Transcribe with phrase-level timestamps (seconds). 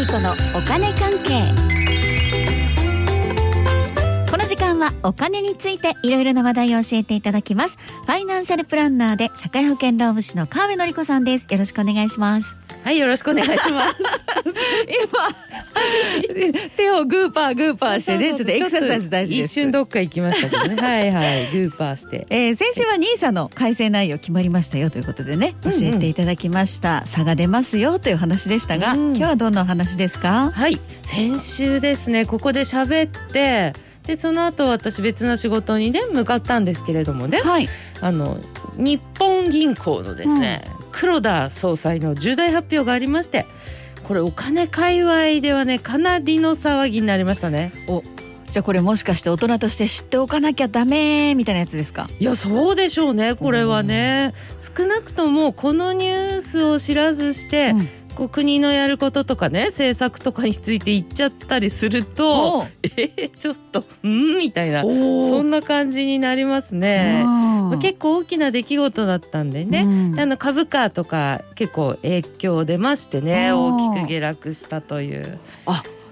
[0.00, 1.44] 理子のお金関係。
[4.30, 7.76] この時間はお金についていろいろな話題を教えていただきます。
[8.06, 11.46] ファイナンシャルプランナーで社会保険労務士の川辺典子さんです。
[11.50, 12.59] よろしくお願いします。
[12.82, 13.94] はい、よろしくお願いします。
[14.88, 19.46] 今手をグーパーグーパーしてねちょっとエクササイズ大事です。
[19.46, 20.76] 一瞬どっか行きましたけどね。
[20.82, 22.26] はいはい、グーパーして。
[22.30, 30.50] えー、先週はニーサの改正内容決まりましたよということでね教えていただきました、差が出ますよという話でしたが、うん今日はどんなお話ですか？
[30.52, 33.72] はい、先週ですね、ここで喋って。
[34.06, 37.40] でその後私別の仕事にね向かったんですけれどもね。
[37.40, 37.68] はい。
[38.00, 38.38] あの
[38.76, 43.46] 日本銀行のですね、黒田総裁の重大発表がありまして
[44.04, 47.72] これお金界隈ではねかなりの騒ぎになりましたね。
[48.50, 52.10] じゃあこれもしかして大人として知っておかなきゃダメみたいなやつですか？
[52.18, 53.36] いやそうでしょうね。
[53.36, 54.34] これはね
[54.76, 57.88] 少なくともこのニュースを知らずして、うん。
[58.16, 62.64] こう国のやることとかね政策とかについて言っちゃったりするとお。
[62.82, 64.38] えー、ちょっとうん？
[64.38, 67.24] みたいなおそんな感じになりますね。
[67.70, 69.86] まあ、結構大きな出来事だったんでね、
[70.18, 73.52] あの株価とか結構影響出ましてね。
[73.52, 75.38] 大きく下落したという。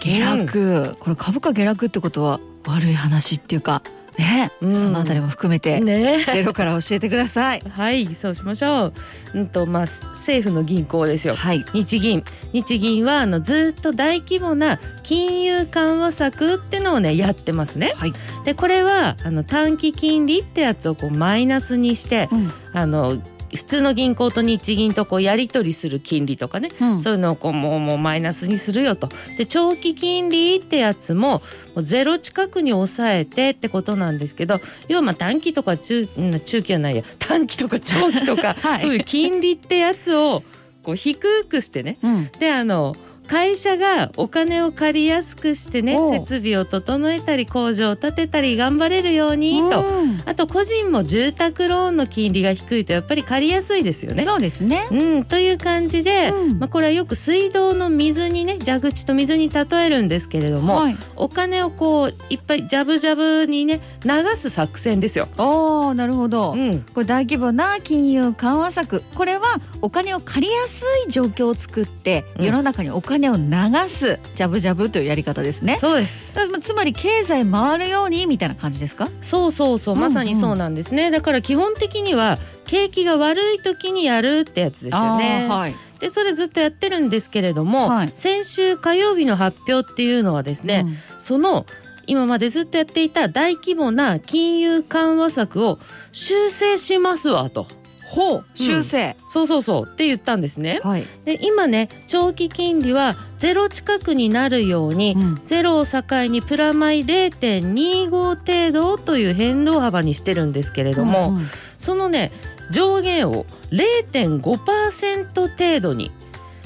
[0.00, 3.82] 下落、これ株価下落ってことは悪い話っていうか
[4.20, 4.74] ね、うん。
[4.74, 6.24] そのあたりも含めて、ね。
[6.26, 7.62] ゼロから教えてください。
[7.70, 8.92] はいそうしましょう。
[9.34, 11.34] うんとまあ政府の銀行ですよ。
[11.34, 11.64] はい。
[11.72, 12.22] 日銀。
[12.52, 17.94] 日銀はあのずっと大規模な金融緩和策ってのをねやってますね。
[17.96, 18.12] はい、
[18.44, 22.52] でこれはあの短期金利ってやつをこうマイナスにしてうん。
[22.72, 23.20] あの
[23.54, 27.00] 普通の銀行と日銀とこうやり取りする金利とかね、うん。
[27.00, 29.08] そういうのをこうもうもうマイナスにするよと。
[29.36, 31.42] で長期金利ってやつも
[31.78, 37.02] ゼロ近くに抑えてってことなんですけど要はまあ短期とか中うん中期はないや。
[37.18, 38.80] 短期とか長期とか、 はい。
[38.80, 40.42] そういう金利ってやつを
[40.82, 41.98] こう低くしてね。
[42.02, 42.30] うん。
[42.38, 42.94] であの
[43.30, 49.82] 会社がお金を借りやすくしてね設備を整えたり工場を建てたり頑張れるようにと。
[49.82, 50.20] うん。
[50.26, 54.24] あと個人も住宅ローンの金利が低いとやっぱり借りやすいですよね。
[54.24, 54.88] そうですね。
[54.90, 56.58] うん、という感じで、うん。
[56.58, 65.28] まあ、これはよく水道の水にね蛇口と水に例えるんですけれども、はい、お金をこういっぱいジャブジャブにね流す作戦ですよ。
[65.38, 69.04] おーなるほど、うん、これ大規模な金融緩和策。
[69.14, 72.44] これはお金を借りやすい状況を作ってうん。
[72.44, 73.42] 世の中にお金を流
[73.88, 75.76] すジャブジャブというやり方ですね。
[75.76, 76.34] そうです。
[76.34, 79.08] だつまり経済回るようにみたいな感じですか？
[79.20, 81.10] そうそうそうまさにそうなんですね。
[81.10, 85.46] だから基本的には景気が悪い時にやるってやつですよね。
[85.48, 91.66] はい、でそれずっとやってるんですけれども、はい先週火曜日の発表っていうのはですね、うんその
[92.06, 95.78] 今までずっとやっていた大規模な金融緩和策を
[96.10, 97.68] 修正しますわと。
[98.10, 99.88] ほう修正、そうそうそう。
[99.88, 100.80] って言ったんですね。
[100.82, 105.40] はい、で今ね長期金利はゼロ近くになるように、うん。
[105.44, 111.46] ゼロを境にプラマイ0.25程度という変動幅にしてるんですけれども、うんうん。
[111.78, 112.32] そのね
[112.72, 116.10] 上限を0.5%程度に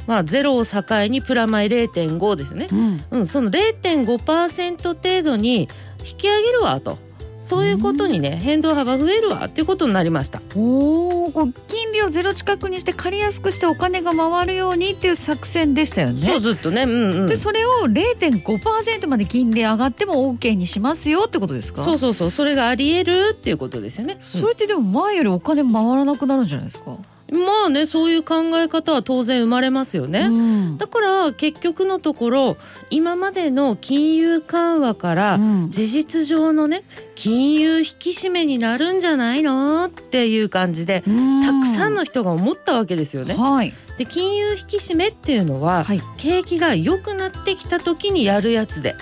[0.06, 2.68] まあゼロを境にプラマイ0.5ですね。
[2.72, 3.04] うん。
[3.10, 5.68] うん、その0.5%程度に
[6.06, 6.98] 引き上げるわと
[7.44, 10.40] そういうことにね変動幅増えるわっていうことになりました。
[10.56, 16.26] おーこう金利をゼロ近くにして借りやすくしてお金が回るようにっていう作戦でしたよね。
[16.26, 21.84] そうずっとね、うんうん、でそれを0.5%まで金利上がっても OK にしますよってことですか？
[21.84, 24.16] そうそうそうそれがありえるっていうことですよね。
[24.20, 27.04] それってでも前よりお金回らなくなるんじゃないですか、うん
[27.34, 30.20] まあねそういう考え方は当然生まれますよね。
[30.20, 30.78] うん。
[30.78, 32.56] だから結局のところ
[32.90, 35.70] 今までの金融緩和からうん。
[35.70, 36.84] 事実上のね
[37.14, 43.34] 金融引き締めになるんじゃないのっていう感じでたくさんの人が思ったわけですよね。
[43.34, 43.72] はい。
[43.98, 46.00] で金融引き締めっていうのは、はい。
[46.16, 48.96] 景気が良くなってきた時にやるやつで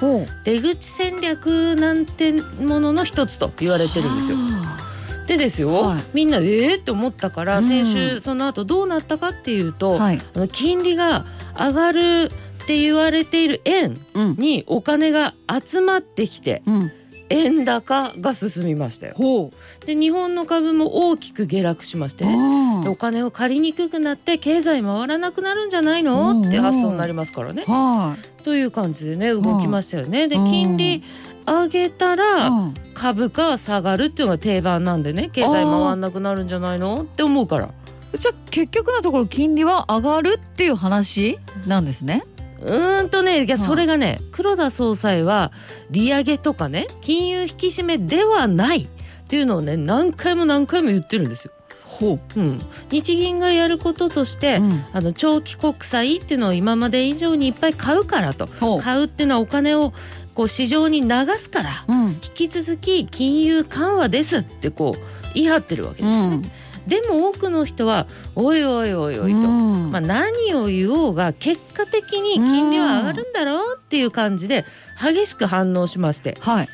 [0.45, 4.37] 出口戦略なんてものの一つと言われてるんですよ。
[4.37, 4.82] は
[5.27, 6.05] でですよ、はい。
[6.13, 6.81] みんなえー？
[6.81, 7.65] って思ったから、うん。
[7.65, 10.23] 先週その後どうなったかっていうあと、はい。
[10.35, 11.27] あの金利が
[11.57, 12.31] 上がる
[12.63, 14.37] って言われている円うん。
[14.37, 15.35] にお金が
[15.65, 16.93] 集まってきてうん。
[17.31, 19.15] 円高が進みましたよ。
[19.17, 19.53] ほ
[19.87, 22.89] で日本の株も大きく下落しましてうね。
[22.89, 26.47] お金を借りにくくなって経済回らなくなるんじゃないの？
[26.47, 27.65] って発想になりますからね。
[27.67, 30.29] はという感じでね動きましたよね。
[30.29, 30.45] でうん。
[30.45, 31.05] 金利
[31.47, 32.75] 上げたいらうん。
[32.95, 37.71] 株価は下がるっていうのが定番なんでね経済回らなくなるんじゃないのって思うから。
[38.17, 42.25] じゃあ結局のところ金利は上がるっていう話なんですね。
[42.61, 45.51] うーんとねいやはいそれがね黒田総裁は
[45.91, 48.87] 利上げとかね金融引き締めではないっ
[49.29, 51.53] ていうのをね何回も何回も言ってるんですよ。
[51.85, 52.41] ほう。
[52.41, 52.59] ん、
[52.91, 54.85] 日銀がやることとして、うん。
[54.93, 58.49] あの長期国債っていうのを今まで以上にいっぱい買うからと。
[58.81, 59.93] 買うっていうのはお金を
[60.35, 61.09] こう市場に流
[61.39, 62.03] すからうん。
[62.13, 66.51] 引き続き金融緩和ですってこう言い張ってるわけですよね、
[66.87, 69.91] でも多くの人はおいおいおいおいと、うん。
[69.91, 74.65] まあ、何を言おうが結果的に金利は上がるんだろうっていう感じで
[75.01, 76.37] 激しく反応しまして。
[76.41, 76.69] はい。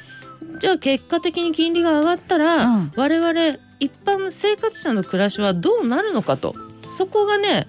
[0.61, 2.93] じゃあ結果的に金利が上がったら、うん。
[2.97, 6.55] 我々一般生活者の暮らしはどうなるのかと。
[6.89, 7.67] そこがね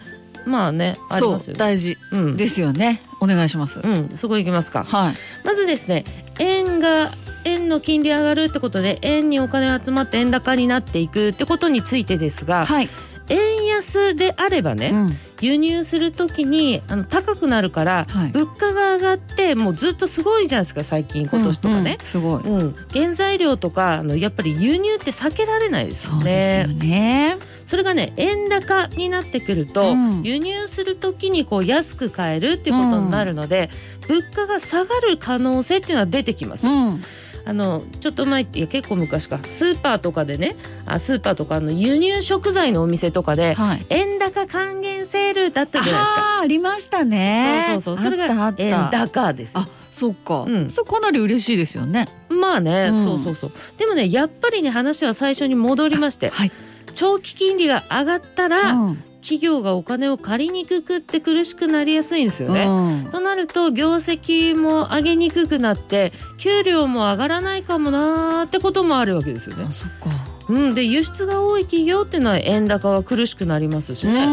[0.49, 1.59] まあねありますよね。
[1.59, 1.97] 大事。
[2.11, 2.37] うん。
[2.37, 3.01] ですよね。
[3.21, 3.79] お願いします。
[3.81, 4.83] うん、そこ行きますか。
[4.83, 5.13] はい。
[5.45, 6.03] まずですね
[6.39, 7.11] 円が
[7.45, 12.89] 円の金利上がるってことで円にお金が集まって円高になっていくってことについてですが、はい
[13.29, 15.17] 円安であればね、うん。
[15.41, 18.31] 輸入する時にあの高くなるから、はい。
[18.31, 21.81] 物価が上がってもうずっとすごいじゃないですか最近今年とかね。
[21.81, 22.43] うんうんすごい。
[22.43, 22.75] うん。
[22.91, 26.79] 原材料とかあのやっぱり輸入って避けられないですよそうですねよ。
[26.79, 27.37] ね。
[27.65, 30.23] それがね円高になってくると、うん。
[30.23, 33.69] 輸入する時にこう安く買えるっていうことになるので、
[34.07, 36.67] 物価が下がる可能性っていうのは出てきます。
[36.67, 37.01] うん
[37.45, 39.39] あのちょっと前っていや結構昔か。
[39.43, 40.55] スーパーとかでね
[40.85, 43.85] あスーパーとかの輸入食材のお店とかではい。
[43.89, 46.39] 円高還元セールだったじゃないですか。
[46.41, 47.65] ありましたね。
[47.71, 48.05] そうそうそう。
[48.05, 49.53] それが円高です。
[49.55, 50.69] よあそっか、うん。
[50.69, 52.07] それかなり嬉しいですよね。
[52.29, 53.03] まあね、うん。
[53.03, 53.51] そうそうそう。
[53.77, 56.51] でもねやっぱりね話は最初に戻りましてはい、
[56.93, 62.65] 長期金利が上がったら、うん企業がお金を借りにくくって苦しくなりやすいんですよね。
[62.65, 63.11] うん。
[63.11, 69.65] となると業績も上げにくくなって給料も上がらないかもなーってこともあるわけですよね。
[69.67, 69.71] あ。
[69.71, 70.09] そっか。
[70.49, 74.29] うん、で輸出が多い企業っていうのは円高は苦しくなりますしね、う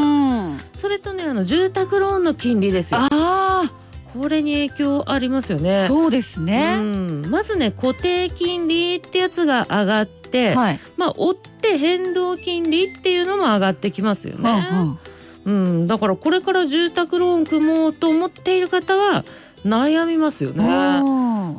[0.54, 0.60] ん。
[0.74, 3.00] それとねあの住宅ローンの金利ですよ。
[3.10, 3.70] あ
[4.14, 5.84] これに影響ありますよあね。
[5.86, 11.34] そうですうね、ん、まずね固定金利ってやつが上がって、はい、まあ追っ
[11.66, 14.68] て変動金利っていうのも上がってきますよね。
[14.72, 14.98] うん
[15.46, 15.50] う
[15.84, 19.24] ん、だからこれから住宅ローン組もうと思っている方は
[19.64, 20.64] 悩みますようんね。
[20.68, 21.02] あ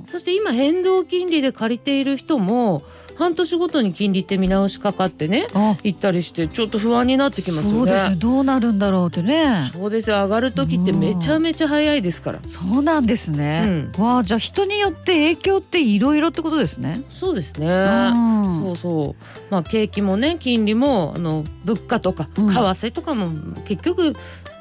[0.06, 2.83] そして今変動金利で借りている人も
[3.18, 5.75] 半年ごとに金利って見直しかかってねあ。
[5.84, 8.19] 行ったりしてちょっと不安になってきますよそうです。
[8.19, 9.72] どうなるんだろうってね。
[9.74, 10.18] そうですよ。
[10.24, 12.40] 上がる時ってめちゃめちゃ早いですから。
[12.46, 17.68] そうなんですね、わあじゃあ人によって影響っていろいろってことですね、そうですね。
[17.68, 18.62] うん。
[18.62, 19.42] そうそう。
[19.50, 22.50] まあ景気もね金利もあの物価とかうん。
[22.50, 23.30] 為替とかも
[23.66, 24.16] 結局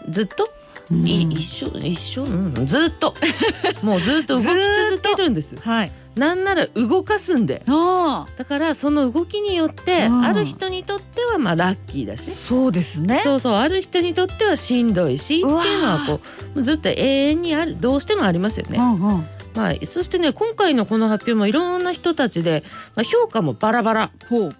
[0.08, 3.14] ずっと、うんい一緒一緒、うん、ずっと。
[3.82, 5.56] もうずっと動き続けるんです。
[5.56, 5.92] はい。
[6.14, 7.62] なんなら動かすんで。
[7.66, 12.28] あだからその動きによってうんある人にとってはまあラッキーだあし。
[12.28, 13.20] ねそうですね。
[13.22, 16.20] そうそうある人にとってはしんどいしっていうのはこ
[16.54, 18.78] うずっと永遠にあるどうしてもありますよね。
[18.78, 19.26] うんうん。
[19.54, 22.62] まあ、そしてね今回のこの発表もいろんな人たちで、
[22.94, 24.10] まあ、評価もバラバラ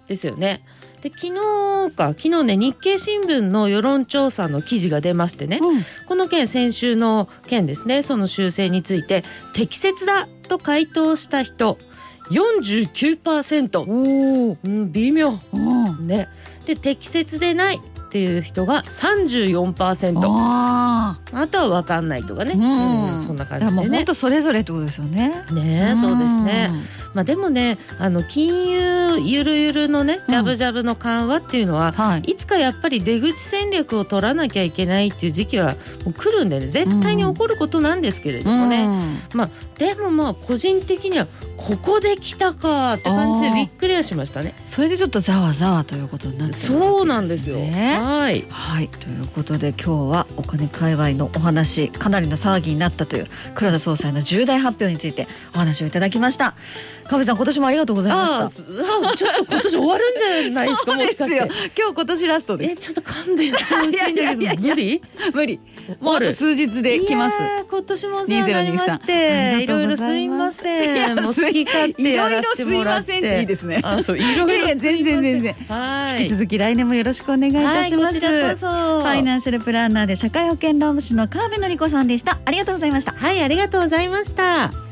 [0.07, 0.63] ですよね。
[1.09, 5.81] で昨日か昨日ね日経新聞の世論調査の記事が出ましてね、うん。
[6.05, 8.03] この件先週の件ですね。
[8.03, 9.23] その修正について
[9.53, 11.77] 適切だと回答した人
[12.29, 15.39] 49%、おおうん、微妙。
[15.53, 16.07] うん。
[16.07, 16.27] ね。
[16.65, 17.77] で適切でない
[18.07, 23.97] っていう人が34%ああとは分かんないとかね、あうんそんな感じでね。
[23.97, 25.43] 本当それぞれってことですよね。
[25.51, 26.69] ねそうですね。
[27.17, 32.21] まあでもねあの金融ゆるゆるのねジャブジャブの緩和っていうのは、はい。
[32.31, 35.73] いつかやっぱり出口戦略を取らなきゃいけないっていう時期は
[36.05, 38.87] もう来るんでね絶対に起こることなんですけれどもね、
[39.33, 39.49] まあ
[39.79, 41.25] でもまあ個人的には
[41.57, 44.53] ここで来たかって感じでびっくりはしましたね。
[44.65, 47.57] それでちょっとざわざわということになってるそうなんですよ。
[47.57, 48.45] ねはい。
[48.47, 48.89] はい。
[48.89, 56.53] ということで今日はお金界隈のお話かなりの騒ぎになったという黒田総裁の重大発表についてお話をいただきました
[57.07, 58.49] 川辺さん今年もありがとうございました。
[58.49, 61.37] ちょっと今年終わるんじゃないですか もしかして。
[61.77, 62.73] 今日今年ラストです。
[62.73, 65.01] えちょっと勘弁してほしいんだけど無理？
[65.33, 65.59] 無理。
[66.01, 67.37] もうあと数日で来ます。
[67.69, 71.15] 今年もお世話になりまし2023ていろいろすいません。
[71.15, 73.17] もう好き勝手やらせてもらって。
[73.17, 75.55] いろいろすいませんっていいですねあそういろいろ全然全然。
[75.69, 78.67] はい引き続き来年もよろしくお願いいたします、はい、こちらこそ。
[78.67, 82.37] ファイナンシャルプランナーで社会保険労務士の川辺典子さんでした。
[82.43, 83.13] ありがとうございました。
[83.13, 84.86] はいありがとうございました